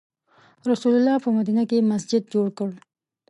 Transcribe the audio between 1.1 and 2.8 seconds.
په مدینه کې مسجد جوړ کړ.